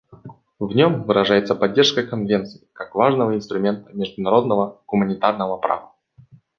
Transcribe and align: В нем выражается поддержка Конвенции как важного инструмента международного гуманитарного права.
В 0.59 0.73
нем 0.73 1.03
выражается 1.03 1.53
поддержка 1.53 2.01
Конвенции 2.01 2.67
как 2.73 2.95
важного 2.95 3.35
инструмента 3.35 3.93
международного 3.93 4.81
гуманитарного 4.87 5.57
права. 5.57 5.93